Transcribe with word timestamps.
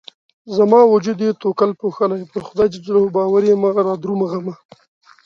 زما 0.57 0.79
وجود 0.93 1.17
يې 1.25 1.31
توکل 1.41 1.71
پوښلی 1.81 2.23
پر 2.31 2.41
خدای 2.47 2.67
ج 2.71 2.75
باور 3.15 3.43
يمه 3.51 3.69
رادرومه 3.87 4.25
غمه 4.31 4.55